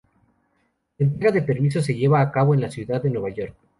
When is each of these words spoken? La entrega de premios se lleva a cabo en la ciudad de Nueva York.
La 0.97 1.05
entrega 1.05 1.31
de 1.31 1.43
premios 1.43 1.75
se 1.85 1.93
lleva 1.93 2.21
a 2.21 2.31
cabo 2.31 2.55
en 2.55 2.61
la 2.61 2.71
ciudad 2.71 3.03
de 3.03 3.11
Nueva 3.11 3.29
York. 3.29 3.53